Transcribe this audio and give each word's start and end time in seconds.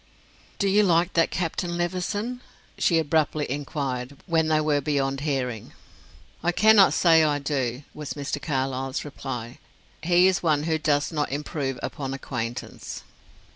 "Do 0.57 0.67
you 0.67 0.81
like 0.81 1.13
that 1.13 1.29
Captain 1.29 1.77
Levison?" 1.77 2.41
she 2.79 2.97
abruptly 2.97 3.45
inquired, 3.47 4.17
when 4.25 4.47
they 4.47 4.59
were 4.59 4.81
beyond 4.81 5.19
hearing. 5.19 5.73
"I 6.41 6.51
cannot 6.51 6.93
say 6.95 7.21
I 7.23 7.37
do," 7.37 7.83
was 7.93 8.15
Mr. 8.15 8.41
Carlyle's 8.41 9.05
reply. 9.05 9.59
"He 10.01 10.25
is 10.25 10.41
one 10.41 10.63
who 10.63 10.79
does 10.79 11.11
not 11.11 11.31
improve 11.31 11.77
upon 11.83 12.15
acquaintance." 12.15 13.03